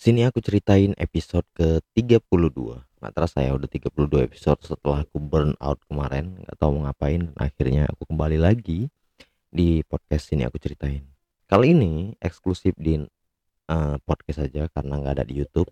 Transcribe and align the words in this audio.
Sini 0.00 0.24
aku 0.24 0.40
ceritain 0.40 0.96
episode 0.96 1.44
ke-32. 1.60 2.56
Nggak 3.04 3.12
terasa 3.12 3.44
ya 3.44 3.52
udah 3.52 3.68
32 3.68 4.32
episode 4.32 4.56
setelah 4.64 5.04
aku 5.04 5.20
burn 5.20 5.52
out 5.60 5.76
kemarin. 5.92 6.40
Nggak 6.40 6.56
tahu 6.56 6.80
mau 6.80 6.88
ngapain 6.88 7.28
dan 7.28 7.36
akhirnya 7.36 7.84
aku 7.84 8.08
kembali 8.08 8.40
lagi 8.40 8.88
di 9.52 9.84
podcast 9.84 10.32
sini 10.32 10.48
aku 10.48 10.56
ceritain. 10.56 11.04
Kali 11.44 11.76
ini 11.76 12.16
eksklusif 12.16 12.72
di 12.80 12.96
uh, 13.68 14.00
podcast 14.00 14.48
aja 14.48 14.72
karena 14.72 15.04
nggak 15.04 15.20
ada 15.20 15.24
di 15.28 15.36
Youtube. 15.36 15.68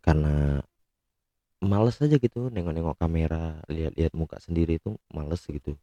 Karena 0.00 0.56
males 1.60 2.00
aja 2.00 2.16
gitu 2.16 2.48
nengok-nengok 2.48 2.96
kamera 2.96 3.60
lihat-lihat 3.68 4.16
muka 4.16 4.40
sendiri 4.40 4.80
itu 4.80 4.96
males 5.12 5.44
gitu. 5.44 5.76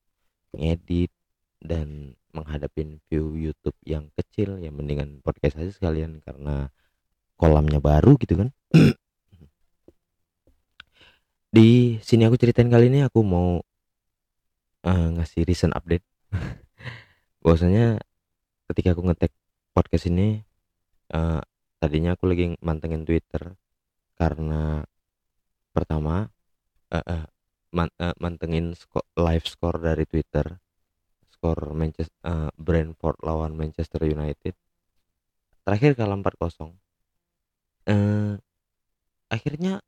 Ngedit 0.58 1.14
dan 1.62 2.18
menghadapin 2.34 2.98
view 3.14 3.38
YouTube 3.38 3.78
yang 3.86 4.10
kecil 4.18 4.58
ya 4.58 4.74
mendingan 4.74 5.22
podcast 5.22 5.62
aja 5.62 5.70
sekalian 5.70 6.18
karena 6.26 6.74
kolamnya 7.40 7.80
baru 7.80 8.20
gitu 8.20 8.36
kan. 8.36 8.50
Di 11.56 11.98
sini 12.04 12.28
aku 12.28 12.36
ceritain 12.36 12.68
kali 12.68 12.92
ini 12.92 13.08
aku 13.08 13.24
mau 13.24 13.64
uh, 14.84 15.08
ngasih 15.16 15.48
recent 15.48 15.72
update. 15.72 16.04
Bahwasanya 17.44 18.04
ketika 18.70 18.92
aku 18.94 19.08
ngetek 19.08 19.32
podcast 19.72 20.12
ini 20.12 20.44
uh, 21.16 21.40
tadinya 21.80 22.20
aku 22.20 22.28
lagi 22.28 22.54
mantengin 22.60 23.08
Twitter 23.08 23.56
karena 24.20 24.84
pertama 25.72 26.28
uh, 26.92 27.00
uh, 27.00 27.26
man, 27.72 27.88
uh, 27.98 28.14
mantengin 28.20 28.76
sko 28.76 29.00
live 29.16 29.48
score 29.48 29.80
dari 29.80 30.04
Twitter 30.04 30.60
skor 31.40 31.72
Manchester 31.72 32.20
uh, 32.28 32.52
Brentford 32.60 33.16
lawan 33.24 33.56
Manchester 33.56 34.04
United. 34.04 34.52
Terakhir 35.64 35.96
kalah 35.96 36.20
4-0 36.20 36.89
uh, 37.90 38.34
akhirnya 39.30 39.82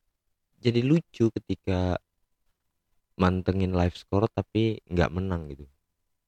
jadi 0.62 0.82
lucu 0.86 1.30
ketika 1.34 1.98
mantengin 3.18 3.74
live 3.74 3.98
score 3.98 4.30
tapi 4.30 4.82
nggak 4.90 5.12
menang 5.14 5.50
gitu. 5.54 5.66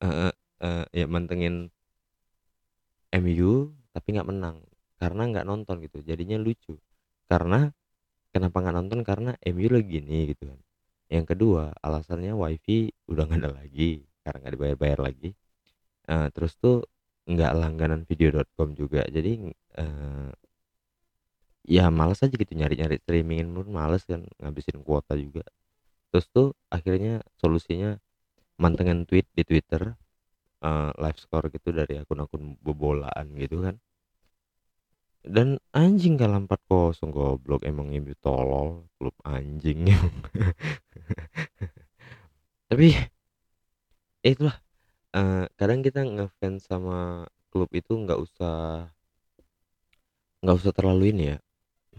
Uh, 0.03 0.29
uh, 0.29 0.33
uh, 0.61 0.83
ya 0.93 1.05
mantengin 1.09 1.69
MU 3.13 3.73
tapi 3.93 4.07
nggak 4.17 4.29
menang 4.29 4.57
karena 4.97 5.21
nggak 5.29 5.45
nonton 5.45 5.81
gitu. 5.85 6.01
Jadinya 6.01 6.37
lucu. 6.41 6.77
Karena 7.29 7.69
kenapa 8.33 8.57
nggak 8.61 8.75
nonton? 8.77 8.99
Karena 9.05 9.31
MU 9.53 9.67
lagi 9.69 9.87
gini 10.01 10.17
gitu 10.33 10.49
kan. 10.49 10.59
Yang 11.13 11.25
kedua 11.37 11.73
alasannya 11.77 12.33
wifi 12.33 12.89
udah 13.09 13.23
nggak 13.29 13.41
ada 13.45 13.51
lagi 13.53 14.01
karena 14.25 14.37
nggak 14.41 14.53
dibayar-bayar 14.57 14.99
lagi. 15.01 15.29
Uh, 16.09 16.27
terus 16.33 16.57
tuh 16.57 16.83
nggak 17.29 17.51
langganan 17.53 18.01
video.com 18.03 18.73
juga. 18.75 19.05
Jadi 19.07 19.45
uh, 19.79 20.31
ya 21.63 21.87
males 21.87 22.19
aja 22.23 22.35
gitu 22.35 22.53
nyari-nyari 22.55 22.99
streamingin 23.03 23.47
pun 23.55 23.67
males 23.71 24.03
kan 24.03 24.27
ngabisin 24.39 24.83
kuota 24.83 25.15
juga. 25.15 25.43
Terus 26.11 26.25
tuh 26.29 26.47
akhirnya 26.69 27.23
solusinya 27.39 27.97
mantengin 28.59 29.07
tweet 29.09 29.27
di 29.33 29.43
Twitter 29.47 29.95
uh, 30.63 30.91
live 30.99 31.19
score 31.19 31.47
gitu 31.51 31.71
dari 31.75 31.99
akun-akun 31.99 32.59
bobolaan 32.61 33.33
gitu 33.39 33.63
kan. 33.65 33.75
Dan 35.23 35.55
anjing 35.71 36.19
kalah 36.19 36.43
4-0 36.43 36.99
goblok 37.15 37.63
emang 37.63 37.95
ibu 37.95 38.11
tolol 38.19 38.91
klub 38.99 39.15
anjing. 39.23 39.87
Tapi 42.67 42.91
eh, 44.23 44.31
itulah 44.35 44.59
uh, 45.15 45.47
kadang 45.55 45.79
kita 45.79 46.03
ngefans 46.03 46.67
sama 46.67 47.23
klub 47.53 47.71
itu 47.71 47.95
nggak 47.95 48.19
usah 48.19 48.89
nggak 50.43 50.57
usah 50.59 50.73
terlalu 50.75 51.15
ini 51.15 51.23
ya 51.31 51.37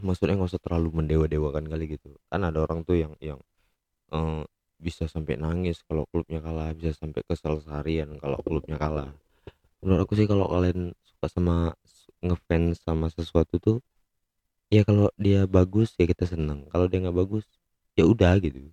maksudnya 0.00 0.34
nggak 0.38 0.50
usah 0.54 0.62
terlalu 0.62 1.02
mendewa-dewakan 1.02 1.64
kali 1.70 1.98
gitu. 1.98 2.16
Kan 2.30 2.42
ada 2.46 2.64
orang 2.64 2.82
tuh 2.82 2.96
yang 2.98 3.12
yang 3.22 3.40
uh, 4.10 4.42
bisa 4.80 5.06
sampai 5.06 5.38
nangis 5.38 5.80
kalau 5.86 6.04
klubnya 6.10 6.42
kalah 6.42 6.74
bisa 6.74 6.96
sampai 6.96 7.22
kesel 7.26 7.62
seharian 7.62 8.18
kalau 8.18 8.38
klubnya 8.42 8.80
kalah. 8.80 9.12
Menurut 9.84 10.08
aku 10.08 10.18
sih 10.18 10.26
kalau 10.26 10.48
kalian 10.50 10.96
suka 11.04 11.26
sama 11.30 11.56
ngefans 12.24 12.80
sama 12.82 13.06
sesuatu 13.12 13.60
tuh 13.60 13.78
ya 14.72 14.82
kalau 14.82 15.12
dia 15.20 15.44
bagus 15.46 15.94
ya 16.00 16.08
kita 16.08 16.24
senang. 16.26 16.66
Kalau 16.72 16.88
dia 16.90 17.04
nggak 17.04 17.14
bagus 17.16 17.44
ya 17.94 18.08
udah 18.08 18.40
gitu. 18.42 18.72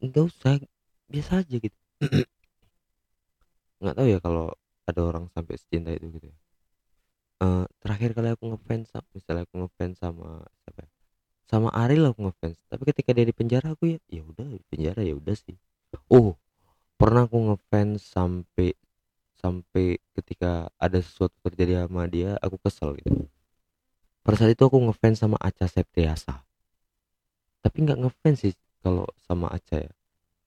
Nggak 0.00 0.24
usah 0.30 0.60
biasa 1.10 1.42
aja 1.42 1.56
gitu. 1.58 1.78
Nggak 3.80 3.96
tahu 3.96 4.06
ya 4.12 4.18
kalau 4.20 4.52
ada 4.84 5.00
orang 5.00 5.24
sampai 5.32 5.56
secinta 5.56 5.88
itu 5.94 6.12
gitu 6.12 6.28
ya 6.28 6.36
uh, 7.40 7.64
terakhir 7.80 8.12
kali 8.12 8.28
aku 8.32 8.54
ngefans 8.54 8.92
misalnya 9.16 9.48
aku 9.48 9.66
ngefans 9.66 9.96
sama 9.98 10.44
siapa 10.64 10.80
ya? 10.84 10.90
sama 11.50 11.68
Ariel 11.74 12.12
aku 12.12 12.30
ngefans 12.30 12.58
tapi 12.70 12.82
ketika 12.86 13.10
dia 13.16 13.26
di 13.26 13.34
penjara 13.34 13.74
aku 13.74 13.96
ya 13.96 13.98
ya 14.06 14.22
udah 14.22 14.46
di 14.46 14.62
penjara 14.70 15.00
ya 15.02 15.14
udah 15.16 15.34
sih. 15.34 15.56
Oh 16.12 16.36
pernah 17.00 17.24
aku 17.26 17.38
ngefans 17.50 18.04
sampai 18.04 18.76
sampai 19.40 19.96
ketika 20.20 20.68
ada 20.76 21.00
sesuatu 21.00 21.32
terjadi 21.48 21.88
sama 21.88 22.04
dia 22.06 22.36
aku 22.44 22.60
kesel 22.60 22.94
gitu. 23.00 23.26
Pada 24.20 24.36
saat 24.36 24.52
itu 24.52 24.62
aku 24.62 24.78
ngefans 24.78 25.16
sama 25.24 25.40
Aca 25.40 25.64
Septiasa 25.64 26.44
tapi 27.60 27.76
nggak 27.84 27.98
ngefans 28.04 28.38
sih 28.44 28.54
kalau 28.84 29.08
sama 29.24 29.48
Aca 29.52 29.80
ya. 29.80 29.92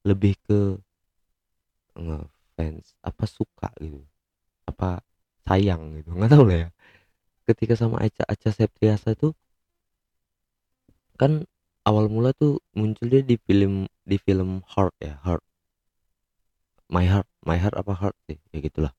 Lebih 0.03 0.35
ke 0.45 0.59
ngefans 1.97 2.97
apa 3.05 3.23
suka 3.29 3.69
gitu 3.77 4.01
apa 4.65 5.03
sayang 5.43 5.99
gitu 5.99 6.15
nggak 6.15 6.31
tahu 6.31 6.43
lah 6.47 6.57
ya 6.65 6.69
ketika 7.43 7.75
sama 7.75 7.99
Aca 8.03 8.23
Aca 8.27 8.49
Septriasa 8.49 9.15
itu 9.15 9.35
kan 11.19 11.45
awal 11.83 12.07
mula 12.07 12.31
tuh 12.33 12.63
muncul 12.73 13.07
dia 13.11 13.21
di 13.21 13.35
film 13.35 13.85
di 14.07 14.17
film 14.19 14.63
Heart 14.67 14.95
ya 15.03 15.15
Heart. 15.23 15.43
My 16.91 17.05
Heart 17.07 17.27
My 17.43 17.57
Heart 17.59 17.75
apa 17.79 17.93
Heart 17.95 18.17
sih? 18.27 18.37
Ya 18.51 18.59
gitulah 18.63 18.93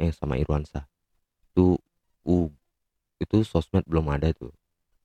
yang 0.00 0.12
sama 0.12 0.40
Irwansa 0.40 0.88
tuh 1.52 1.76
uh 2.24 2.48
itu 3.20 3.46
sosmed 3.46 3.86
belum 3.86 4.10
ada 4.10 4.34
tuh. 4.34 4.50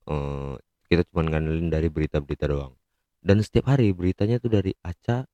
Uh, 0.07 0.55
kita 0.87 1.03
cuma 1.11 1.27
ngandelin 1.27 1.67
dari 1.67 1.91
berita-berita 1.91 2.47
doang. 2.47 2.73
Dan 3.19 3.43
setiap 3.43 3.75
hari 3.75 3.91
beritanya 3.91 4.39
tuh 4.39 4.49
dari 4.49 4.71
Aca 4.81 5.27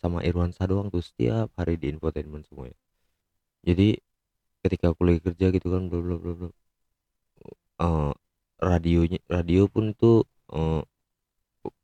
sama 0.00 0.24
Irwansa 0.24 0.64
doang 0.64 0.88
tuh 0.88 1.04
setiap 1.04 1.52
hari 1.54 1.76
di 1.76 1.92
infotainment 1.92 2.48
semuanya. 2.48 2.78
Jadi 3.62 4.00
ketika 4.64 4.90
aku 4.90 5.06
lagi 5.06 5.20
kerja 5.22 5.52
gitu 5.52 5.68
kan 5.70 5.86
bla 5.86 6.00
bla 6.00 6.48
uh, 7.80 8.12
radionya 8.60 9.20
radio 9.28 9.68
pun 9.68 9.92
itu 9.92 10.24
uh, 10.52 10.82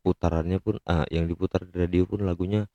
putarannya 0.02 0.58
pun 0.62 0.78
uh, 0.86 1.06
yang 1.10 1.26
diputar 1.26 1.66
di 1.66 1.74
radio 1.74 2.02
pun 2.08 2.22
lagunya 2.24 2.66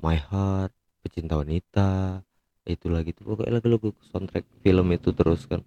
My 0.00 0.18
Heart 0.18 0.72
pecinta 1.04 1.38
wanita 1.38 2.20
itu 2.64 2.88
lagi 2.88 3.12
tuh 3.12 3.36
pokoknya 3.36 3.60
lagu-lagu 3.60 3.92
soundtrack 4.08 4.44
film 4.64 4.88
itu 4.96 5.12
terus 5.12 5.44
kan. 5.44 5.60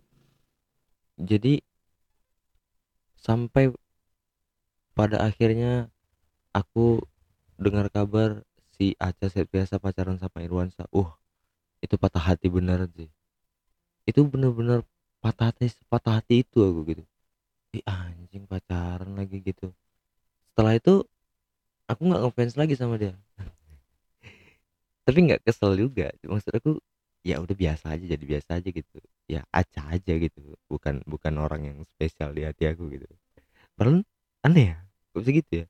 Jadi 1.18 1.62
sampai 3.22 3.74
pada 4.97 5.22
akhirnya 5.22 5.94
aku 6.53 7.02
dengar 7.57 7.90
kabar 7.94 8.41
si 8.78 8.97
Aca 8.97 9.30
biasa 9.30 9.78
pacaran 9.78 10.18
sama 10.18 10.41
Irwansa 10.41 10.90
uh 10.94 11.09
itu 11.81 11.97
patah 12.02 12.34
hati 12.34 12.50
bener 12.50 12.90
sih. 12.97 13.09
Itu 14.09 14.25
bener-bener 14.25 14.81
patah 15.23 15.50
hati 15.50 15.67
patah 15.91 16.19
hati 16.22 16.45
itu 16.45 16.57
aku 16.63 16.81
gitu. 16.94 17.03
Ih, 17.75 17.83
anjing 17.83 18.44
pacaran 18.47 19.11
lagi 19.17 19.44
gitu. 19.44 19.73
Setelah 20.51 20.73
itu 20.79 21.03
aku 21.91 22.01
nggak 22.07 22.22
ngefans 22.23 22.55
lagi 22.55 22.75
sama 22.79 22.95
dia. 23.01 23.13
Tapi 25.06 25.17
nggak 25.27 25.41
kesel 25.45 25.75
juga. 25.77 26.11
Maksud 26.23 26.53
aku 26.53 26.72
ya 27.25 27.44
udah 27.44 27.56
biasa 27.57 27.97
aja 27.97 28.06
jadi 28.07 28.25
biasa 28.25 28.50
aja 28.61 28.69
gitu. 28.69 28.97
Ya 29.27 29.41
aja 29.51 29.81
aja 29.91 30.13
gitu. 30.16 30.39
Bukan 30.71 31.03
bukan 31.03 31.33
orang 31.42 31.62
yang 31.68 31.77
spesial 31.97 32.31
di 32.31 32.47
hati 32.47 32.69
aku 32.69 32.88
gitu. 32.94 33.07
Padahal 33.75 34.03
aneh 34.45 34.74
ya 34.74 34.77
kok 35.13 35.19
bisa 35.21 35.31
gitu 35.33 35.51
ya? 35.63 35.65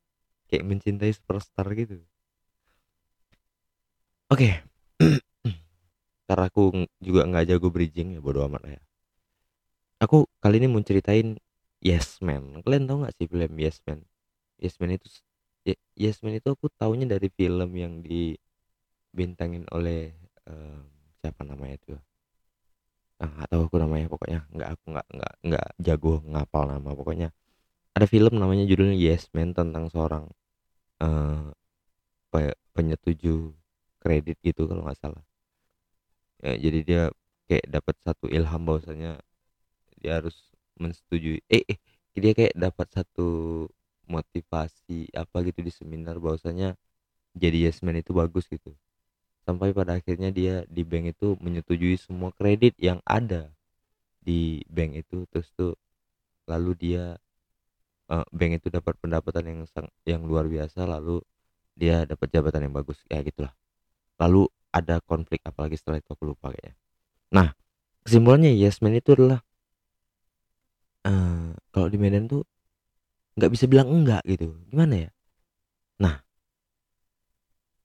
Kayak 0.48 0.64
mencintai 0.70 1.12
superstar 1.12 1.68
gitu. 1.76 2.00
Oke. 4.32 4.64
Okay. 5.00 5.24
karena 6.28 6.52
aku 6.52 6.84
juga 7.00 7.24
nggak 7.24 7.56
jago 7.56 7.72
bridging 7.72 8.20
ya 8.20 8.22
bodo 8.22 8.44
amat 8.44 8.62
lah 8.68 8.72
ya 8.76 8.82
aku 10.04 10.26
kali 10.42 10.62
ini 10.62 10.68
mau 10.70 10.82
ceritain 10.82 11.38
Yes 11.82 12.22
Man. 12.26 12.62
Kalian 12.66 12.86
tahu 12.90 12.98
nggak 13.06 13.14
sih 13.18 13.28
film 13.30 13.54
Yes 13.58 13.78
Man? 13.86 14.00
Yes 14.62 14.76
Man 14.82 14.92
itu 14.98 15.08
Yes 15.98 16.22
Man 16.24 16.38
itu 16.38 16.48
aku 16.54 16.72
taunya 16.80 17.06
dari 17.06 17.28
film 17.34 17.70
yang 17.76 18.00
dibintangin 18.06 19.68
oleh 19.74 20.16
um, 20.48 20.86
siapa 21.22 21.42
namanya 21.44 21.76
itu? 21.82 21.94
Ah 23.18 23.30
nggak 23.34 23.50
tahu 23.50 23.62
aku 23.66 23.78
namanya 23.82 24.06
pokoknya 24.14 24.40
nggak 24.54 24.70
aku 24.78 24.84
nggak 24.94 25.08
nggak 25.10 25.34
nggak 25.42 25.68
jago 25.82 26.22
ngapal 26.30 26.64
nama 26.70 26.90
pokoknya 26.94 27.28
ada 27.98 28.06
film 28.06 28.38
namanya 28.38 28.64
judulnya 28.70 28.94
Yes 28.94 29.26
Man 29.34 29.58
tentang 29.58 29.90
seorang 29.90 30.30
uh, 31.02 31.50
penyetuju 32.78 33.58
kredit 33.98 34.38
gitu 34.46 34.70
kalau 34.70 34.86
nggak 34.86 35.00
salah. 35.02 35.24
Ya, 36.46 36.54
jadi 36.54 36.80
dia 36.86 37.02
kayak 37.50 37.66
dapat 37.74 37.96
satu 38.06 38.30
ilham 38.30 38.62
bahwasanya 38.62 39.18
dia 40.08 40.24
harus 40.24 40.40
mensetujui. 40.80 41.44
Eh, 41.52 41.68
eh 41.68 41.80
dia 42.16 42.32
kayak 42.32 42.56
dapat 42.56 42.88
satu 42.96 43.28
motivasi 44.08 45.12
apa 45.12 45.44
gitu 45.44 45.60
di 45.60 45.70
seminar 45.70 46.16
bahwasanya 46.24 46.80
jadi 47.36 47.68
yes 47.68 47.84
man 47.84 48.00
itu 48.00 48.16
bagus 48.16 48.48
gitu. 48.48 48.72
Sampai 49.44 49.76
pada 49.76 50.00
akhirnya 50.00 50.32
dia 50.32 50.64
di 50.72 50.88
bank 50.88 51.12
itu 51.12 51.36
menyetujui 51.44 52.00
semua 52.00 52.32
kredit 52.32 52.80
yang 52.80 53.04
ada 53.04 53.52
di 54.24 54.64
bank 54.72 55.04
itu. 55.04 55.28
Terus 55.28 55.52
tuh 55.60 55.76
lalu 56.48 56.72
dia 56.80 57.20
uh, 58.08 58.26
bank 58.32 58.64
itu 58.64 58.68
dapat 58.72 58.96
pendapatan 59.04 59.44
yang 59.44 59.60
sang, 59.68 59.92
yang 60.08 60.24
luar 60.24 60.48
biasa 60.48 60.88
lalu 60.88 61.20
dia 61.78 62.08
dapat 62.08 62.32
jabatan 62.32 62.72
yang 62.72 62.76
bagus 62.80 62.98
ya 63.12 63.20
gitulah. 63.22 63.52
Lalu 64.18 64.48
ada 64.72 65.04
konflik 65.04 65.44
apalagi 65.46 65.78
setelah 65.78 66.00
itu 66.00 66.10
aku 66.16 66.34
lupa 66.34 66.50
kayaknya. 66.50 66.76
Nah 67.36 67.48
kesimpulannya 68.08 68.56
yes 68.56 68.80
man 68.80 68.96
itu 68.96 69.14
adalah 69.14 69.44
uh, 71.08 71.56
kalau 71.74 71.88
di 71.88 71.98
Medan 71.98 72.28
tuh 72.28 72.44
nggak 73.38 73.52
bisa 73.54 73.66
bilang 73.72 73.90
enggak 73.94 74.22
gitu. 74.28 74.54
Gimana 74.70 75.08
ya? 75.08 75.10
Nah 76.04 76.16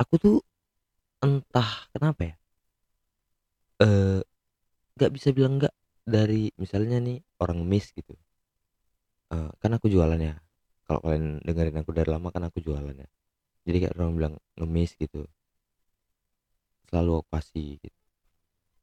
aku 0.00 0.14
tuh 0.18 0.36
entah 1.22 1.86
kenapa 1.94 2.20
ya 2.26 2.34
eh 3.82 4.20
nggak 4.98 5.12
bisa 5.16 5.28
bilang 5.36 5.58
enggak 5.58 5.74
dari 6.02 6.50
misalnya 6.58 6.98
nih 6.98 7.18
orang 7.42 7.62
miss 7.66 7.90
gitu. 7.94 8.14
Uh, 9.32 9.48
kan 9.62 9.72
aku 9.76 9.88
jualan 9.88 10.20
ya. 10.20 10.36
Kalau 10.84 11.00
kalian 11.00 11.40
dengerin 11.46 11.80
aku 11.80 11.90
dari 11.96 12.08
lama 12.10 12.28
kan 12.34 12.44
aku 12.48 12.58
jualan 12.60 12.92
ya. 12.92 13.08
Jadi 13.64 13.76
kayak 13.86 13.94
orang 13.96 14.14
bilang 14.18 14.34
ngemis 14.58 14.98
gitu. 14.98 15.24
Selalu 16.90 17.10
aku 17.22 17.28
kasih 17.32 17.80
gitu. 17.80 17.98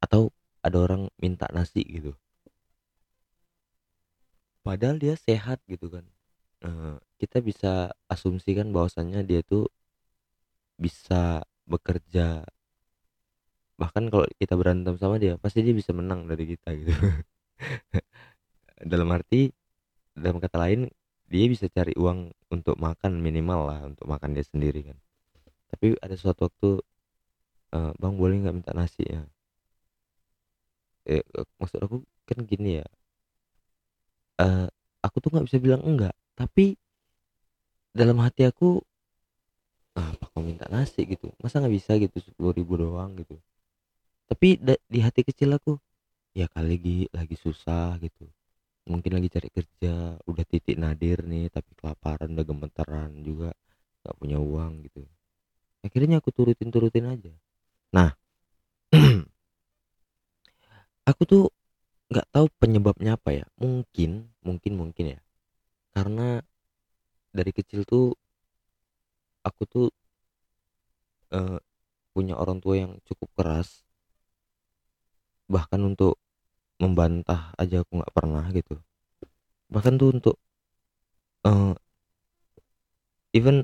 Atau 0.02 0.32
ada 0.64 0.76
orang 0.80 1.12
minta 1.20 1.46
nasi 1.52 1.84
gitu 1.86 2.16
padahal 4.66 4.96
dia 5.00 5.14
sehat 5.16 5.60
gitu 5.68 5.88
kan. 5.92 6.04
Uh, 6.60 6.96
kita 7.16 7.40
bisa 7.40 7.92
asumsikan 8.08 8.68
bahwasannya 8.72 9.24
dia 9.24 9.40
tuh 9.44 9.68
bisa 10.80 11.44
bekerja. 11.68 12.44
Bahkan 13.80 14.04
kalau 14.12 14.26
kita 14.36 14.54
berantem 14.56 14.96
sama 15.00 15.16
dia 15.16 15.40
pasti 15.40 15.64
dia 15.64 15.72
bisa 15.76 15.92
menang 15.96 16.28
dari 16.28 16.44
kita 16.56 16.68
gitu. 16.76 16.92
Dalam 18.92 19.12
arti 19.12 19.52
dalam 20.16 20.40
kata 20.40 20.56
lain 20.56 20.88
dia 21.28 21.46
bisa 21.46 21.68
cari 21.70 21.92
uang 21.94 22.32
untuk 22.50 22.76
makan 22.80 23.20
minimal 23.20 23.60
lah 23.68 23.80
untuk 23.86 24.08
makan 24.08 24.32
dia 24.36 24.44
sendiri 24.44 24.88
kan. 24.88 24.98
Tapi 25.70 25.94
ada 26.00 26.16
suatu 26.16 26.48
waktu 26.48 26.70
uh, 27.76 27.92
bang 28.00 28.14
boleh 28.16 28.36
nggak 28.42 28.56
minta 28.56 28.72
nasi 28.72 29.04
ya? 29.06 29.22
Eh, 31.08 31.24
maksud 31.60 31.80
aku 31.84 31.96
kan 32.28 32.44
gini 32.44 32.80
ya 32.80 32.86
uh, 34.40 34.66
aku 35.04 35.16
tuh 35.20 35.30
nggak 35.32 35.46
bisa 35.48 35.58
bilang 35.60 35.82
enggak. 35.84 36.14
Tapi 36.36 36.76
dalam 37.92 38.16
hati 38.22 38.46
aku 38.46 38.80
ah, 39.98 40.14
apa 40.14 40.24
kau 40.30 40.42
minta 40.42 40.66
nasi? 40.70 41.04
gitu. 41.04 41.32
Masa 41.42 41.60
nggak 41.60 41.74
bisa? 41.74 41.92
gitu 42.00 42.16
sepuluh 42.22 42.52
ribu 42.56 42.78
doang 42.80 43.12
gitu. 43.20 43.36
Tapi 44.30 44.62
di 44.62 44.98
hati 45.02 45.26
kecil 45.26 45.58
aku 45.58 45.74
ya 46.30 46.46
kali 46.46 46.78
lagi 46.78 46.98
lagi 47.10 47.36
susah 47.36 47.98
gitu. 47.98 48.24
Mungkin 48.86 49.18
lagi 49.18 49.28
cari 49.28 49.48
kerja. 49.50 50.16
Udah 50.24 50.44
titik 50.46 50.78
nadir 50.78 51.26
nih 51.26 51.50
tapi 51.50 51.74
kelaparan 51.76 52.30
udah 52.34 52.46
gemeteran 52.46 53.10
juga. 53.26 53.50
Nggak 54.06 54.16
punya 54.16 54.38
uang 54.38 54.72
gitu. 54.86 55.02
Akhirnya 55.82 56.22
aku 56.22 56.30
turutin 56.30 56.70
turutin 56.70 57.06
aja. 57.10 57.32
Nah 57.90 58.14
aku 61.10 61.22
tuh 61.26 61.44
nggak 62.10 62.26
tahu 62.30 62.46
penyebabnya 62.62 63.18
apa 63.18 63.34
ya. 63.34 63.46
Mungkin 63.58 64.29
mungkin 64.44 64.72
mungkin 64.76 65.16
ya. 65.16 65.20
Karena 65.94 66.40
dari 67.30 67.52
kecil 67.54 67.86
tuh 67.86 68.14
aku 69.46 69.62
tuh 69.66 69.86
uh, 71.34 71.58
punya 72.10 72.34
orang 72.36 72.58
tua 72.58 72.74
yang 72.80 72.92
cukup 73.06 73.28
keras. 73.36 73.82
Bahkan 75.50 75.80
untuk 75.82 76.18
membantah 76.80 77.52
aja 77.58 77.82
aku 77.82 78.00
nggak 78.00 78.14
pernah 78.14 78.44
gitu. 78.54 78.78
Bahkan 79.70 79.94
tuh 80.00 80.08
untuk 80.14 80.36
uh, 81.46 81.74
even 83.30 83.62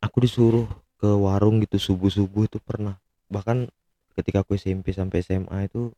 aku 0.00 0.24
disuruh 0.24 0.68
ke 1.00 1.08
warung 1.08 1.64
gitu 1.64 1.80
subuh 1.80 2.12
subuh 2.12 2.44
itu 2.44 2.60
pernah. 2.60 3.00
Bahkan 3.32 3.70
ketika 4.18 4.44
aku 4.44 4.58
SMP 4.58 4.92
sampai 4.92 5.24
SMA 5.24 5.70
itu 5.70 5.92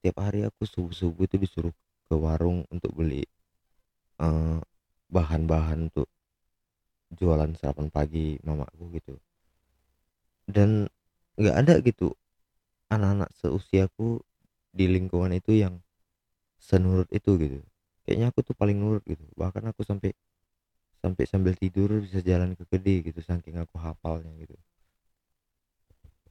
setiap 0.00 0.24
hari 0.24 0.42
aku 0.48 0.66
subuh 0.66 0.94
subuh 0.96 1.28
itu 1.28 1.36
disuruh 1.38 1.74
ke 2.10 2.14
warung 2.16 2.66
untuk 2.72 2.90
beli 2.96 3.22
uh, 4.20 4.60
bahan-bahan 5.10 5.90
untuk 5.90 6.06
jualan 7.10 7.50
sarapan 7.58 7.90
pagi 7.90 8.38
mamaku 8.46 9.00
gitu. 9.00 9.14
Dan 10.46 10.86
nggak 11.40 11.56
ada 11.56 11.74
gitu 11.82 12.14
anak-anak 12.90 13.30
seusiaku 13.38 14.22
di 14.70 14.86
lingkungan 14.86 15.34
itu 15.34 15.58
yang 15.58 15.82
senurut 16.60 17.08
itu 17.10 17.34
gitu. 17.40 17.58
Kayaknya 18.06 18.26
aku 18.30 18.40
tuh 18.46 18.54
paling 18.54 18.78
nurut 18.78 19.02
gitu. 19.08 19.22
Bahkan 19.34 19.74
aku 19.74 19.82
sampai 19.82 20.14
sampai 21.00 21.24
sambil 21.24 21.56
tidur 21.56 21.88
bisa 22.04 22.20
jalan 22.20 22.52
ke 22.52 22.62
gede 22.68 23.10
gitu 23.10 23.20
saking 23.24 23.56
aku 23.58 23.80
hafalnya 23.80 24.30
gitu. 24.38 24.54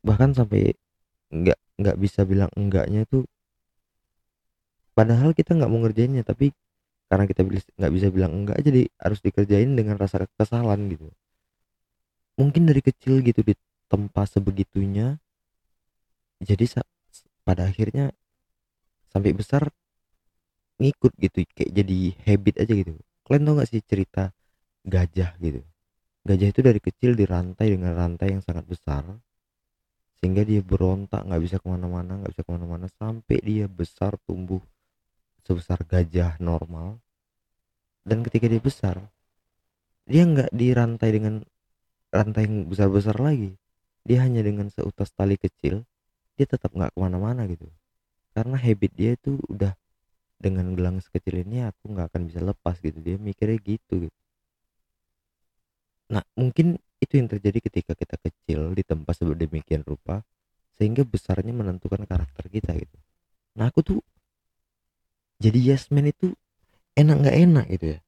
Bahkan 0.05 0.37
sampai 0.37 0.77
nggak 1.29 1.59
nggak 1.79 1.97
bisa 1.99 2.23
bilang 2.27 2.51
enggaknya 2.57 3.05
tuh 3.07 3.23
padahal 4.97 5.31
kita 5.31 5.55
nggak 5.55 5.69
mau 5.71 5.79
ngerjainnya 5.79 6.25
tapi 6.27 6.51
karena 7.09 7.25
kita 7.25 7.41
nggak 7.75 7.93
bisa 7.93 8.07
bilang 8.13 8.31
enggak 8.45 8.61
jadi 8.61 8.85
harus 9.01 9.19
dikerjain 9.25 9.73
dengan 9.73 9.97
rasa 9.97 10.29
kesalahan 10.37 10.85
gitu. 10.93 11.09
Mungkin 12.37 12.69
dari 12.69 12.79
kecil 12.85 13.19
gitu 13.25 13.41
di 13.43 13.57
tempat 13.89 14.37
sebegitunya 14.37 15.17
jadi 16.39 16.79
pada 17.43 17.67
akhirnya 17.67 18.13
sampai 19.09 19.33
besar 19.33 19.73
ngikut 20.79 21.11
gitu 21.19 21.43
kayak 21.51 21.71
jadi 21.73 21.99
habit 22.29 22.55
aja 22.61 22.73
gitu. 22.77 22.93
Kalian 23.27 23.43
tau 23.45 23.53
gak 23.59 23.69
sih 23.69 23.81
cerita 23.83 24.31
gajah 24.87 25.35
gitu? 25.41 25.59
Gajah 26.23 26.47
itu 26.53 26.61
dari 26.63 26.79
kecil 26.79 27.17
dirantai 27.17 27.73
dengan 27.73 27.97
rantai 27.97 28.37
yang 28.37 28.43
sangat 28.45 28.63
besar 28.69 29.03
sehingga 30.19 30.43
dia 30.43 30.59
berontak 30.59 31.23
nggak 31.23 31.41
bisa 31.41 31.55
ke 31.63 31.67
mana-mana 31.71 32.19
nggak 32.19 32.31
bisa 32.35 32.43
ke 32.43 32.51
mana-mana 32.51 32.87
sampai 32.99 33.39
dia 33.39 33.65
besar 33.71 34.19
tumbuh 34.27 34.59
sebesar 35.45 35.81
gajah 35.85 36.39
normal. 36.41 36.99
Dan 38.03 38.25
ketika 38.25 38.49
dia 38.49 38.61
besar 38.63 38.97
dia 40.09 40.25
nggak 40.25 40.49
dirantai 40.49 41.09
dengan 41.13 41.45
rantai 42.09 42.49
yang 42.49 42.65
besar-besar 42.65 43.21
lagi. 43.21 43.53
Dia 44.01 44.25
hanya 44.25 44.41
dengan 44.41 44.73
seutas 44.73 45.13
tali 45.13 45.37
kecil 45.37 45.85
dia 46.33 46.47
tetap 46.49 46.73
nggak 46.73 46.95
ke 46.95 46.97
mana-mana 46.97 47.45
gitu. 47.45 47.69
Karena 48.33 48.57
habit 48.57 48.91
dia 48.97 49.13
itu 49.13 49.37
udah 49.45 49.77
dengan 50.41 50.73
gelang 50.73 50.97
sekecil 50.97 51.45
ini 51.45 51.67
aku 51.67 51.93
nggak 51.93 52.09
akan 52.09 52.21
bisa 52.25 52.41
lepas 52.41 52.81
gitu. 52.81 52.97
Dia 52.97 53.21
mikirnya 53.21 53.61
gitu 53.61 54.09
gitu. 54.09 54.19
Nah 56.09 56.25
mungkin 56.33 56.81
itu 56.97 57.13
yang 57.21 57.29
terjadi 57.29 57.59
ketika 57.69 57.93
kita 57.93 58.17
kecil 58.17 58.73
di 58.73 58.81
tempat 58.81 59.13
sedemikian 59.13 59.85
rupa 59.85 60.25
sehingga 60.81 61.05
besarnya 61.05 61.53
menentukan 61.53 62.01
karakter 62.09 62.49
kita 62.49 62.73
gitu. 62.81 62.97
Nah 63.61 63.69
aku 63.69 63.85
tuh 63.85 63.99
jadi 65.39 65.73
Yasmin 65.73 66.11
itu 66.11 66.35
enak 66.99 67.15
nggak 67.23 67.37
enak 67.47 67.65
gitu 67.71 67.85
ya. 67.95 67.99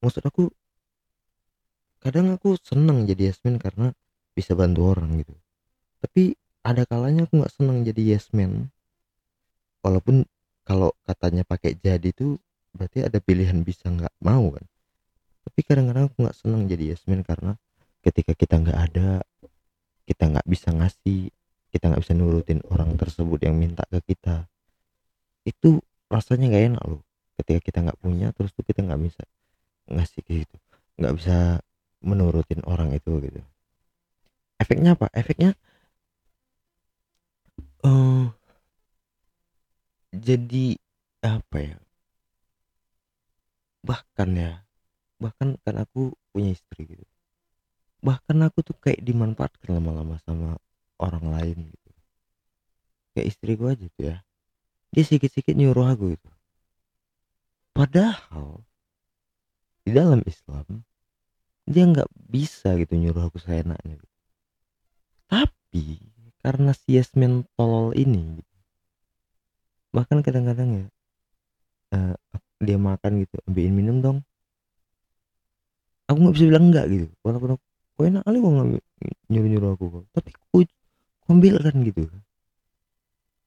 Maksud 0.00 0.22
aku 0.24 0.48
kadang 2.00 2.32
aku 2.32 2.56
senang 2.62 3.04
jadi 3.04 3.34
Yasmin 3.34 3.60
karena 3.60 3.92
bisa 4.32 4.54
bantu 4.54 4.94
orang 4.94 5.20
gitu. 5.20 5.34
Tapi 6.00 6.32
ada 6.64 6.86
kalanya 6.86 7.26
aku 7.28 7.42
nggak 7.42 7.52
senang 7.52 7.82
jadi 7.82 8.16
Yasmin 8.16 8.70
walaupun 9.84 10.24
kalau 10.64 10.94
katanya 11.04 11.42
pakai 11.42 11.76
jadi 11.76 12.14
tuh 12.14 12.38
berarti 12.70 13.02
ada 13.02 13.18
pilihan 13.18 13.60
bisa 13.66 13.90
nggak 13.90 14.14
mau 14.22 14.54
kan. 14.54 14.64
Tapi 15.44 15.60
kadang-kadang 15.66 16.06
aku 16.08 16.16
nggak 16.22 16.38
senang 16.38 16.70
jadi 16.70 16.94
Yasmin 16.94 17.26
karena 17.26 17.58
ketika 18.00 18.32
kita 18.32 18.62
nggak 18.62 18.78
ada 18.78 19.20
kita 20.06 20.24
nggak 20.30 20.46
bisa 20.46 20.70
ngasih 20.72 21.34
kita 21.70 21.84
nggak 21.90 22.02
bisa 22.02 22.14
nurutin 22.14 22.60
orang 22.70 22.94
tersebut 22.94 23.42
yang 23.42 23.58
minta 23.58 23.82
ke 23.90 24.14
kita. 24.14 24.46
Itu 25.42 25.82
rasanya 26.10 26.46
nggak 26.50 26.64
enak 26.74 26.84
loh. 26.84 27.02
Ketika 27.40 27.60
kita 27.62 27.78
nggak 27.86 28.00
punya 28.02 28.34
terus 28.36 28.52
tuh 28.52 28.66
kita 28.66 28.84
nggak 28.84 29.00
bisa 29.00 29.22
ngasih 29.90 30.22
gitu 30.28 30.56
nggak 31.00 31.16
bisa 31.16 31.64
menurutin 32.04 32.60
orang 32.68 32.92
itu 32.92 33.08
gitu. 33.24 33.40
Efeknya 34.60 34.92
apa? 34.92 35.08
Efeknya 35.16 35.56
uh, 37.88 38.28
jadi 40.12 40.76
apa 41.24 41.56
ya? 41.56 41.76
Bahkan 43.80 44.30
ya 44.36 44.52
bahkan 45.20 45.56
kan 45.64 45.76
aku 45.80 46.12
punya 46.32 46.52
istri 46.52 46.84
gitu. 46.84 47.06
Bahkan 48.04 48.36
aku 48.44 48.64
tuh 48.64 48.76
kayak 48.76 49.00
dimanfaatkan 49.04 49.76
lama-lama 49.76 50.20
sama 50.24 50.56
orang 51.00 51.24
lain 51.32 51.58
gitu. 51.72 51.90
Kayak 53.16 53.26
istri 53.28 53.52
gue 53.56 53.68
aja 53.68 53.86
tuh 53.96 54.04
ya 54.04 54.16
dia 54.90 55.02
sedikit-sedikit 55.06 55.54
nyuruh 55.54 55.86
aku 55.94 56.14
gitu 56.14 56.28
padahal 57.74 58.62
di 59.86 59.90
dalam 59.94 60.20
Islam 60.26 60.84
dia 61.70 61.84
nggak 61.86 62.10
bisa 62.30 62.74
gitu 62.82 62.98
nyuruh 62.98 63.30
aku 63.30 63.38
seenaknya. 63.38 63.94
Gitu. 63.94 64.08
tapi 65.30 65.86
karena 66.42 66.74
si 66.74 66.98
Yasmin 66.98 67.46
tolol 67.54 67.94
ini 67.94 68.42
bahkan 69.94 70.18
kadang-kadang 70.22 70.68
ya 70.74 70.86
uh, 71.94 72.14
dia 72.58 72.76
makan 72.76 73.24
gitu 73.24 73.40
ambilin 73.48 73.74
minum 73.74 73.96
dong. 74.04 74.18
Aku 76.10 76.18
nggak 76.20 76.34
bisa 76.36 76.46
bilang 76.50 76.64
enggak 76.68 76.86
gitu. 76.90 77.06
Walaupun 77.22 77.54
aku 77.56 77.64
kok 78.00 78.08
enak 78.08 78.24
kali 78.24 78.38
kok 78.40 78.52
nyuruh 79.28 79.48
nyuruh 79.52 79.70
aku 79.76 79.84
tapi 80.16 80.32
aku 80.32 80.58
ambil 81.28 81.60
kan 81.60 81.76
gitu 81.84 82.08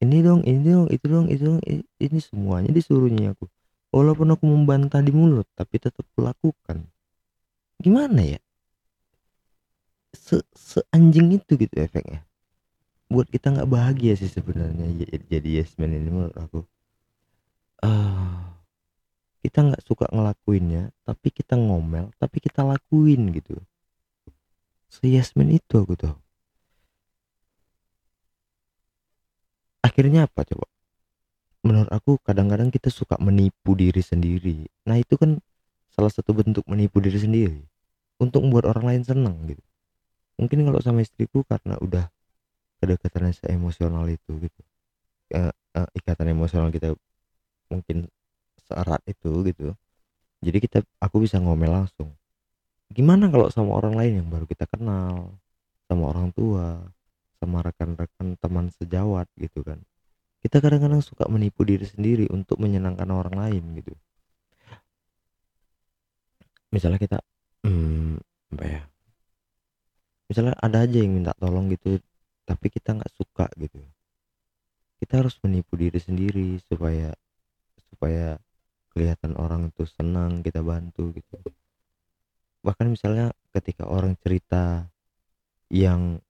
ini 0.03 0.19
dong 0.19 0.43
ini 0.43 0.59
dong 0.67 0.87
itu 0.91 1.05
dong 1.07 1.27
itu 1.31 1.43
dong 1.47 1.61
ini 1.97 2.19
semuanya 2.19 2.69
disuruhnya 2.75 3.31
aku. 3.31 3.47
Walaupun 3.95 4.35
aku 4.35 4.43
membantah 4.43 4.99
di 4.99 5.15
mulut 5.15 5.47
tapi 5.55 5.79
tetap 5.79 6.03
kulakukan 6.17 6.83
gimana 7.79 8.35
ya? 8.35 8.39
Se 10.11 10.43
seanjing 10.51 11.39
itu 11.39 11.55
gitu 11.55 11.75
efeknya. 11.79 12.27
Buat 13.07 13.31
kita 13.31 13.55
nggak 13.55 13.69
bahagia 13.69 14.19
sih 14.19 14.27
sebenarnya 14.27 14.91
jadi 15.31 15.49
yes 15.63 15.79
man 15.79 15.95
ini 15.95 16.09
menurut 16.11 16.35
aku. 16.35 16.59
Uh, 17.83 18.39
kita 19.43 19.59
nggak 19.59 19.83
suka 19.83 20.07
ngelakuinnya 20.11 20.91
tapi 21.03 21.31
kita 21.31 21.55
ngomel 21.55 22.11
tapi 22.19 22.43
kita 22.43 22.63
lakuin 22.63 23.31
gitu. 23.31 23.55
Se 24.91 25.07
yes 25.07 25.31
itu 25.35 25.75
aku 25.79 25.95
tuh 25.95 26.22
akhirnya 29.83 30.25
apa 30.25 30.47
coba? 30.47 30.65
Menurut 31.63 31.91
aku 31.91 32.19
kadang-kadang 32.23 32.71
kita 32.71 32.87
suka 32.87 33.19
menipu 33.19 33.75
diri 33.75 33.99
sendiri. 33.99 34.67
Nah 34.87 34.99
itu 34.99 35.19
kan 35.19 35.39
salah 35.91 36.11
satu 36.11 36.31
bentuk 36.31 36.63
menipu 36.65 37.03
diri 37.03 37.19
sendiri. 37.19 37.61
Untuk 38.17 38.41
membuat 38.47 38.71
orang 38.71 38.95
lain 38.95 39.03
senang 39.03 39.35
gitu. 39.45 39.63
Mungkin 40.39 40.63
kalau 40.65 40.79
sama 40.79 41.03
istriku 41.03 41.43
karena 41.43 41.77
udah 41.77 42.07
kedekatan 42.79 43.31
emosional 43.51 44.07
itu 44.07 44.31
gitu. 44.39 44.61
Uh, 45.33 45.53
uh, 45.75 45.87
ikatan 45.95 46.31
emosional 46.31 46.67
kita 46.71 46.95
mungkin 47.71 48.11
seerat 48.67 48.99
itu 49.07 49.31
gitu. 49.47 49.71
Jadi 50.43 50.57
kita 50.59 50.77
aku 50.99 51.23
bisa 51.23 51.39
ngomel 51.39 51.71
langsung. 51.71 52.11
Gimana 52.91 53.31
kalau 53.31 53.47
sama 53.49 53.79
orang 53.79 53.95
lain 53.95 54.13
yang 54.23 54.27
baru 54.27 54.43
kita 54.43 54.67
kenal 54.67 55.31
sama 55.87 56.11
orang 56.11 56.29
tua 56.35 56.83
sama 57.43 57.59
rekan-rekan 57.59 58.39
teman 58.39 58.71
sejawat 58.71 59.27
gitu 59.35 59.67
kan. 59.67 59.83
Kita 60.39 60.63
kadang-kadang 60.63 61.03
suka 61.03 61.27
menipu 61.27 61.67
diri 61.67 61.83
sendiri 61.83 62.31
untuk 62.31 62.59
menyenangkan 62.63 63.11
orang 63.11 63.35
lain 63.35 63.63
gitu. 63.83 63.91
Misalnya 66.71 66.99
kita 67.03 67.19
hmm, 67.67 68.23
apa 68.55 68.63
ya? 68.63 68.81
Misalnya 70.31 70.55
ada 70.63 70.87
aja 70.87 70.97
yang 70.97 71.11
minta 71.19 71.35
tolong 71.35 71.67
gitu 71.67 71.99
tapi 72.47 72.71
kita 72.71 72.95
nggak 72.95 73.11
suka 73.11 73.51
gitu. 73.59 73.83
Kita 75.03 75.19
harus 75.19 75.35
menipu 75.43 75.75
diri 75.75 75.99
sendiri 75.99 76.59
supaya 76.63 77.11
supaya 77.91 78.39
kelihatan 78.95 79.35
orang 79.35 79.71
itu 79.73 79.83
senang 79.89 80.39
kita 80.39 80.63
bantu 80.63 81.11
gitu. 81.11 81.39
Bahkan 82.63 82.87
misalnya 82.87 83.35
ketika 83.51 83.83
orang 83.89 84.15
cerita 84.23 84.87
yang 85.67 86.21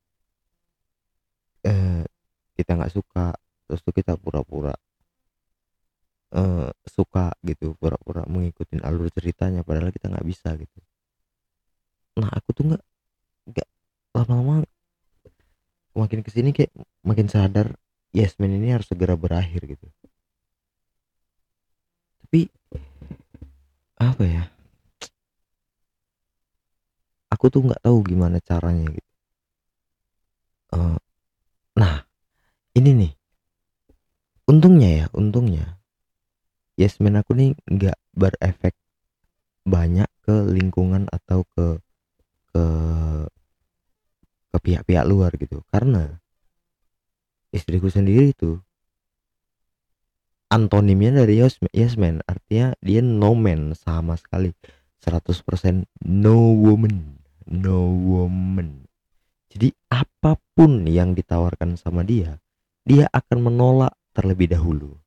eh, 1.63 2.03
kita 2.57 2.71
nggak 2.77 2.93
suka 2.93 3.33
terus 3.67 3.81
tuh 3.85 3.93
kita 3.95 4.13
pura-pura 4.19 4.73
eh, 6.33 6.69
suka 6.87 7.33
gitu 7.45 7.77
pura-pura 7.79 8.25
mengikuti 8.27 8.77
alur 8.81 9.07
ceritanya 9.13 9.61
padahal 9.67 9.89
kita 9.95 10.09
nggak 10.11 10.27
bisa 10.27 10.49
gitu. 10.59 10.79
Nah 12.19 12.29
aku 12.33 12.49
tuh 12.53 12.63
nggak 12.73 12.83
nggak 13.49 13.67
lama-lama 14.15 14.55
makin 15.93 16.25
ke 16.25 16.29
sini 16.33 16.49
kayak 16.55 16.73
makin 17.05 17.29
sadar 17.29 17.77
yes 18.13 18.37
man 18.41 18.53
ini 18.53 18.73
harus 18.73 18.89
segera 18.89 19.13
berakhir 19.17 19.61
gitu. 19.65 19.87
Tapi 22.25 22.49
apa 24.01 24.23
ya? 24.25 24.43
Aku 27.33 27.45
tuh 27.53 27.61
nggak 27.65 27.81
tahu 27.85 27.97
gimana 28.05 28.37
caranya 28.41 28.89
gitu. 28.93 29.09
Uh, 30.73 30.97
ini 32.73 32.91
nih. 33.05 33.13
Untungnya 34.49 34.89
ya, 34.89 35.05
untungnya 35.15 35.79
Yasmin 36.75 37.21
aku 37.21 37.37
nih 37.37 37.53
nggak 37.69 37.97
berefek 38.17 38.73
banyak 39.63 40.09
ke 40.25 40.35
lingkungan 40.49 41.05
atau 41.07 41.45
ke 41.53 41.79
ke 42.51 42.63
ke 44.51 44.57
pihak-pihak 44.57 45.05
luar 45.05 45.31
gitu. 45.37 45.61
Karena 45.69 46.17
istriku 47.53 47.87
sendiri 47.93 48.33
tuh 48.33 48.57
antonimnya 50.49 51.23
dari 51.23 51.41
yes 51.41 51.61
artinya 52.25 52.73
dia 52.81 53.01
no 53.05 53.37
man 53.37 53.77
sama 53.77 54.17
sekali 54.17 54.53
100% 55.01 55.85
no 56.05 56.37
woman 56.57 57.21
no 57.45 57.89
woman 57.89 58.83
jadi 59.53 59.69
apa 59.93 60.41
pun 60.57 60.89
yang 60.89 61.13
ditawarkan 61.13 61.77
sama 61.77 62.01
dia, 62.01 62.41
dia 62.83 63.07
akan 63.11 63.51
menolak 63.51 63.93
terlebih 64.11 64.51
dahulu. 64.51 64.99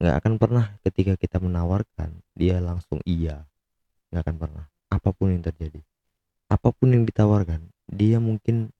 Nggak 0.00 0.16
akan 0.20 0.32
pernah 0.36 0.66
ketika 0.84 1.16
kita 1.16 1.40
menawarkan, 1.40 2.20
dia 2.36 2.60
langsung 2.60 3.00
iya. 3.04 3.44
Nggak 4.12 4.22
akan 4.28 4.36
pernah. 4.36 4.64
Apa 4.92 5.12
pun 5.12 5.32
yang 5.32 5.44
terjadi. 5.44 5.80
Apa 6.52 6.72
pun 6.72 6.92
yang 6.92 7.04
ditawarkan, 7.08 7.64
dia 7.88 8.20
mungkin 8.20 8.70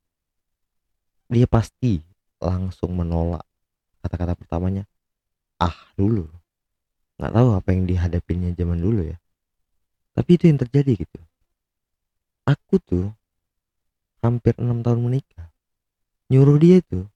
dia 1.27 1.47
pasti 1.51 2.03
langsung 2.39 2.95
menolak 2.95 3.43
kata-kata 4.07 4.39
pertamanya 4.39 4.87
ah 5.59 5.75
dulu 5.99 6.31
nggak 7.19 7.33
tahu 7.33 7.49
apa 7.57 7.69
yang 7.75 7.85
dihadapinya 7.89 8.51
zaman 8.55 8.79
dulu 8.79 9.03
ya 9.03 9.19
tapi 10.15 10.39
itu 10.39 10.47
yang 10.47 10.61
terjadi 10.61 10.93
gitu 11.03 11.21
aku 12.47 12.79
tuh 12.79 13.07
hampir 14.23 14.55
enam 14.61 14.85
tahun 14.85 15.03
menikah 15.03 15.51
nyuruh 16.31 16.61
dia 16.61 16.79
itu 16.79 17.09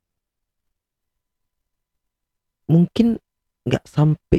mungkin 2.71 3.19
nggak 3.67 3.83
sampai 3.91 4.39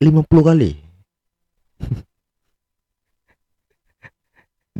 50 0.00 0.24
kali. 0.40 0.72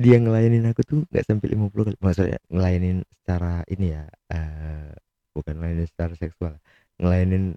Dia 0.01 0.17
ngelayanin 0.17 0.65
aku 0.73 0.81
tuh 0.81 1.05
nggak 1.13 1.29
sampai 1.29 1.53
50 1.53 1.87
kali. 1.93 1.97
Maksudnya 2.01 2.41
ngelayanin 2.49 3.05
secara 3.21 3.61
ini 3.69 3.93
ya 3.93 4.09
uh, 4.33 4.89
bukan 5.37 5.61
ngelayanin 5.61 5.85
secara 5.93 6.17
seksual 6.17 6.57
ngelayanin 6.97 7.53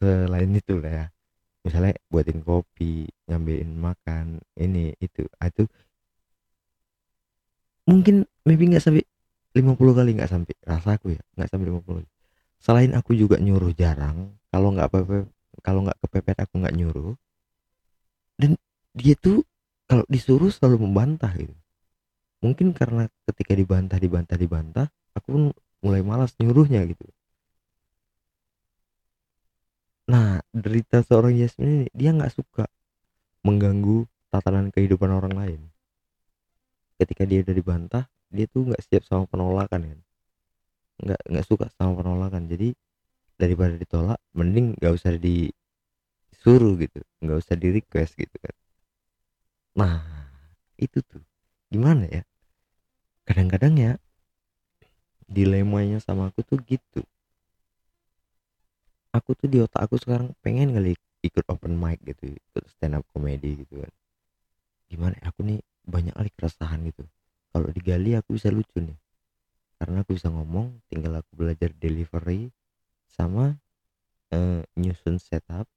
selain 0.00 0.56
itu 0.56 0.80
lah 0.80 0.92
ya. 1.04 1.06
Misalnya 1.68 2.00
buatin 2.08 2.40
kopi 2.40 3.04
ngambilin 3.28 3.76
makan 3.76 4.40
ini 4.56 4.96
itu 5.04 5.28
ah, 5.36 5.52
itu 5.52 5.68
mungkin 7.84 8.24
maybe 8.48 8.72
nggak 8.72 8.84
sampai 8.84 9.04
50 9.52 9.76
kali 9.76 10.10
nggak 10.16 10.28
sampai 10.32 10.54
rasaku 10.64 11.16
ya 11.16 11.22
nggak 11.36 11.48
sampai 11.48 11.68
50 11.72 11.84
kali 11.84 12.08
selain 12.58 12.92
aku 12.94 13.14
juga 13.14 13.38
nyuruh 13.38 13.72
jarang 13.74 14.34
kalau 14.50 14.74
nggak 14.74 14.90
kalau 15.62 15.80
nggak 15.86 15.98
kepepet 16.02 16.36
aku 16.42 16.54
nggak 16.62 16.76
nyuruh. 16.76 17.14
Dan 18.38 18.54
dia 18.94 19.14
tuh 19.18 19.42
kalau 19.90 20.04
disuruh 20.06 20.50
selalu 20.50 20.86
membantah 20.86 21.32
gitu. 21.34 21.54
Mungkin 22.38 22.70
karena 22.70 23.10
ketika 23.26 23.52
dibantah 23.58 23.98
dibantah 23.98 24.38
dibantah 24.38 24.86
aku 25.14 25.26
pun 25.34 25.42
mulai 25.82 26.02
malas 26.06 26.34
nyuruhnya 26.38 26.86
gitu. 26.86 27.06
Nah 30.08 30.40
derita 30.54 31.02
seorang 31.02 31.34
Yasmin 31.34 31.84
ini 31.84 31.86
dia 31.90 32.14
nggak 32.14 32.32
suka 32.32 32.64
mengganggu 33.42 34.06
tatanan 34.30 34.70
kehidupan 34.70 35.10
orang 35.10 35.34
lain. 35.34 35.60
Ketika 36.98 37.26
dia 37.26 37.42
udah 37.42 37.54
dibantah 37.54 38.04
dia 38.30 38.46
tuh 38.46 38.70
nggak 38.70 38.82
siap 38.86 39.02
sama 39.08 39.24
penolakan 39.26 39.82
kan 39.94 39.98
nggak 40.98 41.20
nggak 41.30 41.46
suka 41.46 41.66
sama 41.78 41.98
penolakan. 41.98 42.50
Jadi 42.50 42.74
daripada 43.38 43.74
ditolak 43.78 44.18
mending 44.34 44.74
nggak 44.78 44.92
usah 44.94 45.14
disuruh 45.16 46.74
gitu. 46.78 47.00
Nggak 47.22 47.38
usah 47.42 47.54
di 47.54 47.68
request 47.78 48.18
gitu 48.18 48.36
kan. 48.42 48.54
Nah 49.78 50.02
itu 50.78 50.98
tuh. 51.06 51.22
Gimana 51.70 52.08
ya? 52.08 52.22
Kadang-kadang 53.28 53.74
ya 53.76 53.92
dilemanya 55.28 56.00
sama 56.00 56.32
aku 56.32 56.40
tuh 56.42 56.58
gitu. 56.64 57.04
Aku 59.12 59.36
tuh 59.36 59.48
di 59.48 59.60
otak 59.60 59.88
aku 59.88 60.00
sekarang 60.00 60.32
pengen 60.40 60.72
kali 60.72 60.96
ikut 61.20 61.44
open 61.50 61.76
mic 61.76 62.00
gitu 62.06 62.32
ikut 62.32 62.64
stand 62.72 62.96
up 62.96 63.04
comedy 63.12 63.60
gitu 63.64 63.84
kan. 63.84 63.92
Gimana 64.88 65.14
ya, 65.20 65.28
aku 65.28 65.44
nih 65.44 65.60
banyak 65.84 66.16
kali 66.16 66.30
keresahan 66.32 66.80
gitu. 66.88 67.04
Kalau 67.52 67.68
digali 67.72 68.16
aku 68.16 68.36
bisa 68.36 68.48
lucu 68.48 68.80
nih 68.80 68.96
karena 69.78 70.02
aku 70.02 70.18
bisa 70.18 70.26
ngomong 70.26 70.82
tinggal 70.90 71.22
aku 71.22 71.38
belajar 71.38 71.70
delivery 71.78 72.50
sama 73.06 73.62
uh, 74.34 74.60
nyusun 74.74 75.22
setup. 75.22 75.70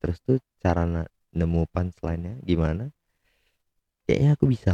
Terus 0.00 0.18
tuh 0.24 0.40
cara 0.64 0.88
nemu 1.36 1.68
punchline-nya 1.68 2.40
gimana? 2.40 2.88
Kayaknya 4.08 4.30
aku 4.32 4.44
bisa. 4.48 4.72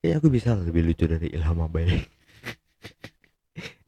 Kayaknya 0.00 0.16
aku 0.18 0.28
bisa 0.32 0.50
lebih 0.56 0.82
lucu 0.88 1.04
dari 1.04 1.28
Ilham 1.28 1.60
Abai. 1.60 1.86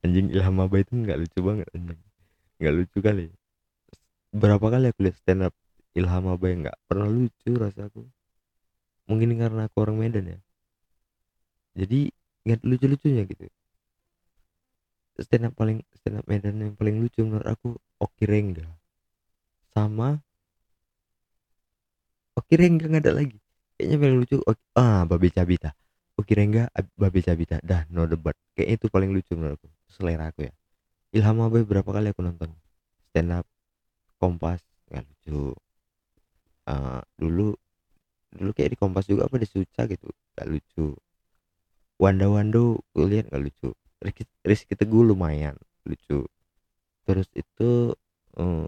Anjing 0.04 0.28
Ilham 0.37 0.61
Abai 0.61 0.84
itu 0.84 1.00
nggak 1.00 1.16
lucu 1.16 1.40
banget 1.40 1.68
anjing. 1.73 2.00
Nggak 2.61 2.75
lucu 2.76 2.99
kali. 3.00 3.26
Berapa 4.37 4.66
kali 4.68 4.92
aku 4.92 5.00
lihat 5.08 5.16
stand 5.16 5.49
up 5.49 5.56
Ilham 5.96 6.28
Abai? 6.28 6.61
Nggak 6.61 6.76
pernah 6.84 7.08
lucu 7.08 7.56
rasaku 7.56 8.04
mungkin 9.04 9.37
karena 9.37 9.68
aku 9.68 9.76
orang 9.84 9.96
Medan 10.00 10.25
ya. 10.32 10.38
Jadi 11.75 12.12
nggak 12.44 12.61
lucu-lucunya 12.64 13.23
gitu. 13.26 13.46
Stand 15.20 15.46
up 15.50 15.54
paling 15.54 15.82
stand 15.94 16.18
up 16.18 16.26
Medan 16.26 16.58
yang 16.58 16.75
paling 16.75 16.99
lucu 16.99 17.23
menurut 17.23 17.46
aku 17.46 17.78
Oki 18.02 18.25
Rengga. 18.26 18.66
Sama 19.75 20.18
Oki 22.34 22.54
Rengga 22.58 22.90
nggak 22.90 23.04
ada 23.04 23.12
lagi. 23.14 23.38
Kayaknya 23.75 23.96
paling 23.99 24.16
lucu 24.23 24.37
Oki, 24.42 24.62
ah 24.78 25.02
Babe 25.02 25.28
Cabita 25.34 25.70
Oki 26.14 26.32
Rengga 26.38 26.70
Babe 26.94 27.20
Cabita 27.23 27.58
dah 27.62 27.87
no 27.90 28.06
debat. 28.06 28.34
Kayak 28.54 28.78
itu 28.78 28.87
paling 28.87 29.11
lucu 29.11 29.34
menurutku 29.34 29.66
selera 29.90 30.30
aku 30.30 30.46
ya. 30.46 30.54
Ilham 31.14 31.42
Abai 31.42 31.62
berapa 31.62 31.87
kali 31.87 32.11
aku 32.11 32.23
nonton? 32.23 32.50
Stand 33.11 33.34
up 33.34 33.46
Kompas 34.18 34.62
nggak 34.90 35.04
lucu. 35.06 35.54
Uh, 36.64 37.02
dulu 37.18 37.52
dulu 38.34 38.50
kayak 38.52 38.74
di 38.74 38.78
Kompas 38.78 39.06
juga 39.06 39.26
apa 39.30 39.36
di 39.38 39.46
Suca 39.46 39.86
gitu 39.86 40.10
nggak 40.34 40.48
lucu. 40.50 40.94
Wanda 41.98 42.26
Wando 42.26 42.82
gue 42.92 43.06
lihat 43.06 43.30
nggak 43.30 43.42
lucu. 43.42 43.70
Rizky, 44.02 44.22
Rizky 44.42 44.74
Teguh 44.74 45.06
lumayan 45.06 45.56
lucu. 45.86 46.26
Terus 47.06 47.28
itu 47.32 47.94
um, 48.36 48.66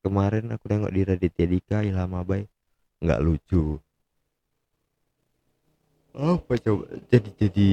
kemarin 0.00 0.54
aku 0.54 0.70
nengok 0.70 0.92
di 0.94 1.00
Raditya 1.02 1.46
Dika 1.46 1.78
Ilham 1.82 2.14
Abai 2.14 2.46
nggak 3.02 3.20
lucu. 3.20 3.82
Apa 6.12 6.54
coba? 6.60 6.84
Jadi 7.10 7.28
jadi 7.40 7.68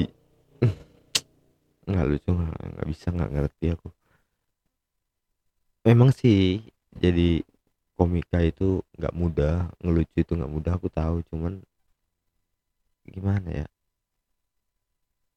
nggak 1.90 2.08
lucu 2.08 2.30
nggak 2.34 2.88
bisa 2.88 3.08
nggak 3.14 3.32
ngerti 3.34 3.66
aku. 3.76 3.90
Memang 5.86 6.10
sih 6.12 6.64
jadi 6.96 7.42
komika 8.00 8.40
itu 8.52 8.68
nggak 8.98 9.14
mudah 9.22 9.54
ngelucu 9.84 10.16
itu 10.24 10.32
nggak 10.40 10.52
mudah 10.56 10.74
aku 10.80 10.88
tahu. 11.00 11.16
Cuman 11.30 11.54
gimana 13.14 13.50
ya? 13.60 13.66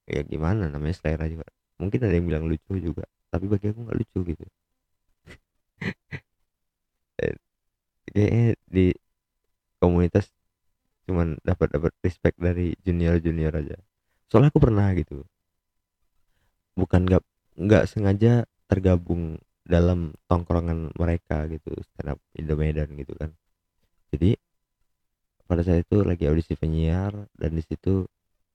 Ya 0.06 0.20
gimana 0.32 0.62
namanya 0.72 0.94
selera 0.98 1.26
juga. 1.32 1.46
Mungkin 1.80 2.00
ada 2.06 2.14
yang 2.14 2.26
bilang 2.30 2.44
lucu 2.50 2.72
juga 2.78 3.04
tapi 3.32 3.48
bagi 3.48 3.66
aku 3.72 3.80
nggak 3.88 3.98
lucu 3.98 4.18
gitu. 4.30 4.44
Kayaknya 8.12 8.46
di 8.68 8.86
komunitas 9.82 10.30
cuman 11.08 11.40
dapat 11.42 11.68
dapat 11.74 11.92
respect 12.04 12.36
dari 12.38 12.76
junior 12.84 13.18
junior 13.18 13.52
aja. 13.56 13.76
Soalnya 14.30 14.50
aku 14.54 14.60
pernah 14.62 14.88
gitu. 14.94 15.24
Bukan 16.78 17.00
nggak 17.08 17.22
nggak 17.56 17.84
sengaja 17.90 18.44
tergabung 18.68 19.40
dalam 19.62 20.12
tongkrongan 20.26 20.90
mereka 20.98 21.46
gitu 21.46 21.70
stand 21.86 22.16
up 22.16 22.18
Indo 22.34 22.58
Medan 22.58 22.90
gitu 22.98 23.14
kan. 23.14 23.30
Jadi 24.10 24.34
pada 25.46 25.62
saat 25.62 25.84
itu 25.86 26.02
lagi 26.02 26.26
audisi 26.26 26.56
penyiar 26.58 27.12
dan 27.36 27.50
di 27.54 27.62
situ 27.62 28.06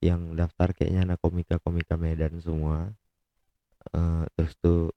yang 0.04 0.38
daftar 0.38 0.74
kayaknya 0.76 1.14
anak 1.14 1.20
komika-komika 1.24 1.96
Medan 1.98 2.38
semua. 2.44 2.92
Uh, 3.96 4.28
terus 4.36 4.54
tuh 4.60 4.92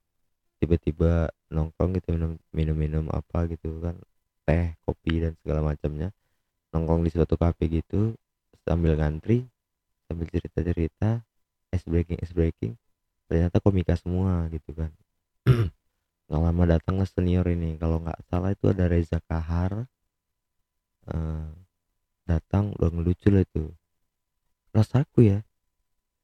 tiba-tiba 0.59 1.31
nongkrong 1.47 1.95
gitu 1.97 2.13
minum 2.13 2.35
minum-minum 2.51 3.05
apa 3.09 3.47
gitu 3.47 3.79
kan 3.79 3.95
teh 4.43 4.75
kopi 4.83 5.23
dan 5.23 5.33
segala 5.41 5.73
macamnya. 5.73 6.11
Nongkrong 6.75 7.07
di 7.07 7.11
suatu 7.11 7.39
kafe 7.39 7.71
gitu 7.71 8.15
sambil 8.67 8.93
ngantri 8.99 9.47
sambil 10.05 10.27
cerita-cerita 10.27 11.23
ice 11.71 11.87
breaking 11.87 12.19
ice 12.19 12.35
breaking 12.35 12.75
ternyata 13.31 13.63
komika 13.63 13.95
semua 13.95 14.51
gitu 14.51 14.75
kan 14.75 14.91
nggak 16.31 16.41
lama 16.47 16.63
datang 16.63 16.95
senior 17.03 17.43
ini. 17.51 17.75
Kalau 17.75 17.99
nggak 17.99 18.23
salah 18.31 18.55
itu 18.55 18.71
ada 18.71 18.87
Reza 18.87 19.19
Kahar. 19.27 19.83
Uh, 21.11 21.51
datang 22.23 22.71
udah 22.79 22.87
ngelucu 22.87 23.27
lah 23.27 23.43
itu. 23.43 23.67
Rasaku 24.71 25.27
ya 25.27 25.43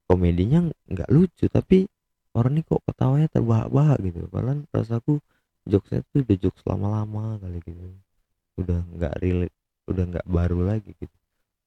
komedinya 0.08 0.64
nggak 0.88 1.12
lucu 1.12 1.52
tapi 1.52 1.92
orang 2.32 2.56
ini 2.56 2.62
kok 2.64 2.80
ketawanya 2.88 3.28
terbahak-bahak 3.28 4.00
gitu. 4.08 4.32
Padahal 4.32 4.64
rasaku 4.72 5.20
jokesnya 5.68 6.08
tuh 6.16 6.24
udah 6.24 6.38
jokes 6.40 6.64
lama-lama 6.64 7.36
kali 7.44 7.60
gitu. 7.68 7.86
Udah 8.64 8.80
nggak 8.96 9.14
relate 9.20 9.56
udah 9.92 10.04
nggak 10.08 10.28
baru 10.32 10.60
lagi 10.64 10.96
gitu. 10.96 11.18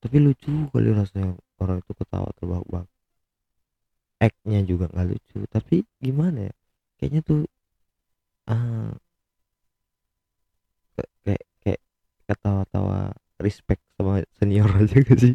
Tapi 0.01 0.17
lucu 0.17 0.49
kali 0.73 0.89
rasanya 0.97 1.37
orang 1.61 1.85
itu 1.85 1.93
ketawa 1.93 2.33
terbahak-bahak. 2.41 2.89
Act-nya 4.21 4.61
juga 4.65 4.89
nggak 4.89 5.07
lucu 5.13 5.39
tapi 5.53 5.85
gimana 6.01 6.49
ya? 6.49 6.55
Kayaknya 6.97 7.21
tuh 7.25 7.41
ah 8.51 8.91
kayak 11.25 11.43
kayak 11.63 11.81
ketawa-tawa 12.29 13.15
respect 13.41 13.83
sama 13.97 14.23
senior 14.37 14.69
aja 14.77 14.97
gak 15.01 15.19
sih? 15.19 15.35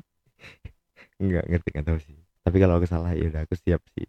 Nggak 1.22 1.46
ngerti 1.48 1.68
nggak 1.72 1.88
tahu 1.88 2.00
sih. 2.04 2.18
Tapi 2.46 2.58
kalau 2.62 2.78
aku 2.78 2.88
salah 2.88 3.12
ya 3.18 3.26
udah 3.32 3.42
aku 3.48 3.56
siap 3.58 3.82
sih 3.96 4.06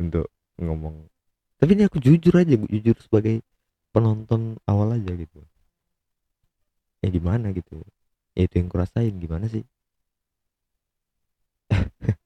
untuk 0.00 0.26
ngomong. 0.58 1.06
Tapi 1.60 1.70
ini 1.76 1.84
aku 1.88 2.00
jujur 2.02 2.34
aja 2.36 2.56
jujur 2.56 2.96
sebagai 3.00 3.40
penonton 3.94 4.56
awal 4.68 4.96
aja 4.96 5.12
gitu. 5.14 5.40
Ya 7.00 7.08
gimana 7.12 7.52
gitu? 7.54 7.80
Ya 8.36 8.44
itu 8.44 8.60
yang 8.60 8.68
kurasain 8.68 9.14
gimana 9.16 9.48
sih? 9.48 9.64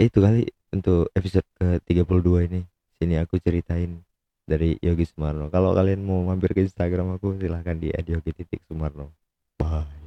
Itu 0.00 0.18
kali 0.24 0.48
untuk 0.72 1.12
episode 1.12 1.46
ke 1.58 1.78
32 1.84 2.48
ini. 2.48 2.60
Sini 2.96 3.14
aku 3.20 3.36
ceritain 3.42 4.00
dari 4.44 4.76
Yogi 4.80 5.08
Sumarno. 5.08 5.48
Kalau 5.48 5.72
kalian 5.72 6.04
mau 6.04 6.20
mampir 6.24 6.52
ke 6.52 6.60
Instagram 6.64 7.16
aku 7.16 7.40
silahkan 7.40 7.76
di 7.76 7.88
@yogi 7.92 8.32
bye 9.58 10.03